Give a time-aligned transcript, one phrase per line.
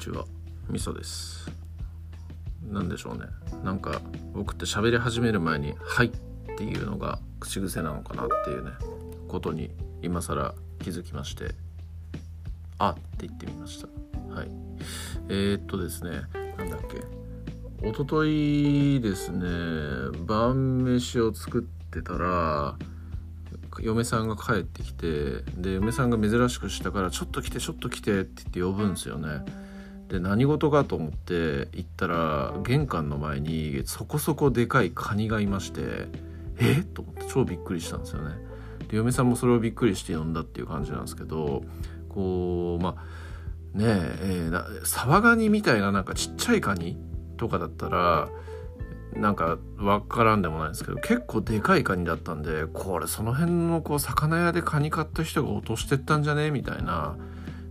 [0.00, 0.24] ちは。
[0.70, 1.50] みそです。
[2.66, 3.26] なんでしょうね。
[3.62, 4.00] なんか
[4.32, 8.70] 僕って喋り始める前に「はい」っていうのが口癖なのかなっていうね
[9.28, 9.70] ことに
[10.00, 11.54] 今更気づきまして
[12.78, 13.88] 「あ」って言ってみました。
[14.34, 14.50] はい。
[15.28, 16.22] えー、っとですね
[16.56, 17.86] なんだっけ。
[17.86, 22.76] 一昨日ですね晩飯を作ってたら
[23.80, 29.44] 嫁さんが帰ってきてで嫁さんが珍しくしたから「ちょっと来てちょっと来て」って言って呼ぶんですよね。
[30.10, 36.08] で何事かと思って行ったら玄関の前にそこそこでかいカニがいまして
[36.58, 36.84] えっ？
[36.84, 38.34] と思って超びっくりしたんですよね。
[38.88, 41.62] で嫁さんもそれをびっくりして呼んだっていう感じなんですけど
[42.08, 46.98] こうまあねええー、サバガニみたいななんかちっちゃいカニ
[47.36, 48.28] とかだったら
[49.14, 56.50] なんか分からんでもないんですけど結構でかいカニだったんでこれその辺のこう魚屋でカニ買った人が落としてったんじゃね？
[56.50, 57.16] みたいな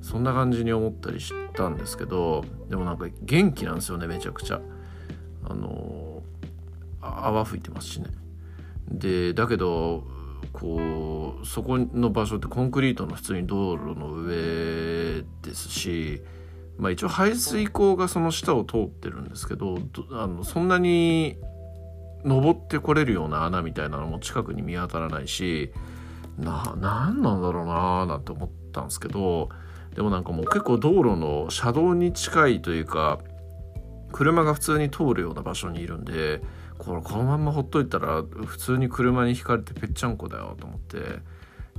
[0.02, 4.62] そんな感じに思ったりしたんですけどでもなんか元気なんですよねめちゃくちゃ。
[5.44, 6.22] あの
[7.02, 8.08] 泡吹いてますしね。
[8.90, 10.08] でだけど
[10.54, 16.22] こうそこの場所ってコンクリートの普通に道路の上ですし
[16.80, 19.78] まあ、一応排水溝がその下を通ってるんですけど
[20.12, 21.38] あのそんなに
[22.24, 25.74] 登ってこれるような穴みたいなのも近くに見当たらないし
[26.38, 29.50] な何なんだろうなーなんて思ったんですけど
[29.96, 33.20] でもなんかもう結構道路の車道に近いというか
[34.12, 36.42] 車が普通に通るような場所にいるんで
[36.78, 40.98] これこのまんまほっといたら普通に車にひかれてぺっちゃんこだよと思って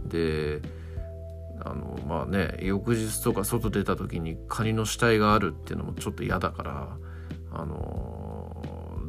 [0.07, 0.61] で
[1.63, 6.97] あのまあね翌日とか外出た時にカニの死体があるっていうのもちょっと嫌だから
[7.53, 8.65] あの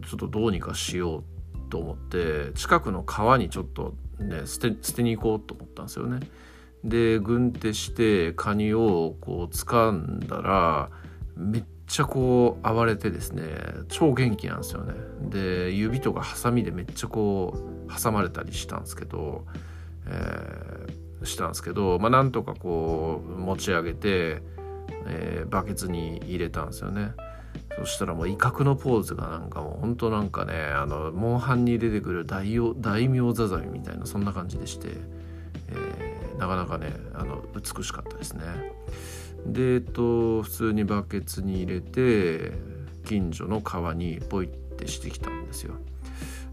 [0.07, 1.23] ちょっとどうにかしよう
[1.69, 6.19] と思って近くの川にちょっとね捨て捨てに行こうと思ったんですよね。
[6.83, 10.89] で軍手してカニをこう掴んだら
[11.35, 13.43] めっちゃこう暴れてですね
[13.89, 14.93] 超元気なんですよね。
[15.29, 17.55] で指とかハサミでめっちゃこ
[17.87, 19.45] う挟まれたりしたんですけど、
[20.07, 24.41] えーしたんですけど、まあ、なんとかこう持ち上げて、
[25.07, 27.11] えー、バケツに入れたんですよね。
[27.77, 34.89] そしたらもう威嚇のポーズがなんかもうほんとなんかねあのモンハンに出てくる大大名ザザミみたいなそんな感じでして、
[36.41, 38.43] なかなかねあの美しかったですね。
[39.45, 42.53] でえっと普通にバケツに入れて
[43.05, 45.75] 近所の川にポイってしてきたんですよ。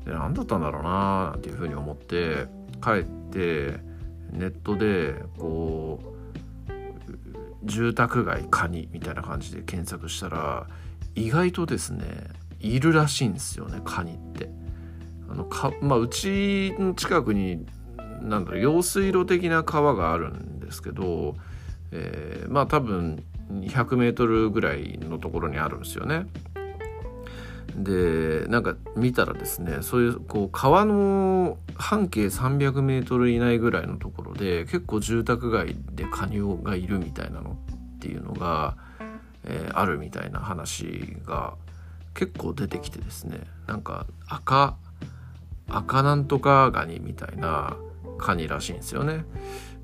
[0.04, 2.48] で何だったんだろうなっていうふうに思って
[2.84, 3.80] 帰って
[4.30, 6.00] ネットでこ
[6.68, 6.68] う
[7.64, 10.66] 住宅街カニみたいな感じで検索したら
[11.14, 12.04] 意外とですね
[12.60, 14.50] いるらしいんですよねカニって。
[15.30, 17.66] あのかまあ、うちの近くに
[18.22, 21.36] なんだろう用水路的な川があるんですけど、
[21.92, 26.26] えー、まあ多分 100m ぐらいのところにあるんですよね。
[27.76, 37.56] でなんか見たらですねそういうこう川の半径 300m 以内ぐらいのところで結構住宅街でカニがいるみたいなの
[37.96, 38.76] っていうのが、
[39.44, 41.54] えー、あるみたいな話が
[42.14, 44.76] 結構出てきてですねなんか赤
[45.68, 47.76] 赤なんとかガニみたいな
[48.18, 49.24] カニらしいんですよね。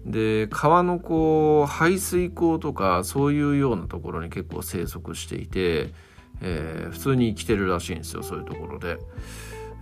[0.05, 5.95] で川のこう排水溝とかそういうようなところに結構生息していて
[6.41, 8.99] えー、普通に生きてるらしいんですよそういうところで、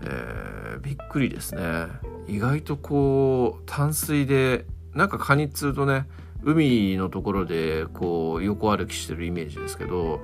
[0.02, 1.86] えー、びっくりですね
[2.28, 4.64] 意外とこう淡水で
[4.94, 6.06] なんかカニっつうとね
[6.44, 10.20] 海のところでこう横歩きしてるイメージですけど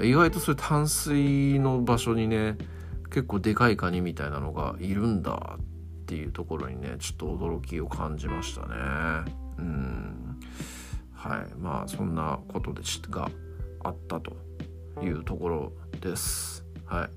[0.00, 2.56] 意外とそういう淡水の場所にね
[3.10, 5.60] 結構でかいカニみたいなのがいるんだっ
[6.06, 8.66] ていうところにねちょっと驚きを感じましたね
[9.58, 10.40] うん
[11.12, 13.28] はいまあそんなことでが
[13.82, 14.36] あったと
[15.02, 16.64] いうところです。
[16.84, 17.10] はい。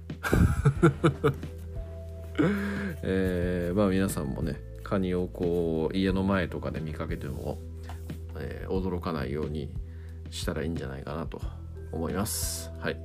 [3.03, 7.59] えー、まあ皆さんもねカニをこう家の前とかで見かけても、
[8.37, 9.69] えー、驚かないように
[10.29, 11.41] したらいいんじゃないかなと
[11.91, 12.71] 思います。
[12.79, 12.97] はい。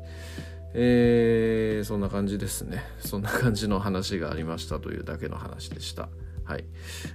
[0.74, 2.82] えー、そんな感じですね。
[2.98, 6.08] そんな感じの話がありましたというだけの話でした。
[6.44, 6.64] はい。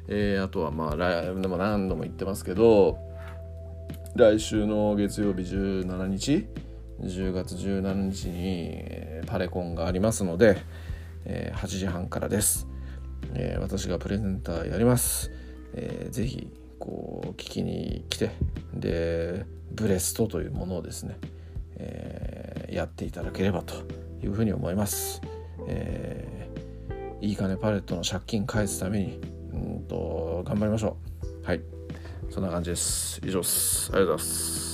[0.07, 2.97] えー、あとはまあ、でも何度も言ってますけど、
[4.15, 6.47] 来週の月曜日17日
[7.01, 10.57] 10月17日にパレコンがありますので、
[11.25, 12.67] え8時半からです、
[13.35, 15.31] え私がプレゼンターやります、
[15.73, 18.31] えー、ぜひこう聞きに来て
[18.73, 21.17] でブレストというものをですね、
[21.77, 22.28] えー、
[22.73, 23.75] やっていただければと
[24.23, 25.21] いうふうに思います、
[25.67, 30.97] えー、いい金パレットの借金返すためにうんと頑張りましょ
[31.43, 31.45] う。
[31.45, 31.61] はい。
[32.29, 33.19] そんな感じです。
[33.23, 33.89] 以上です。
[33.93, 34.68] ありがとうございます。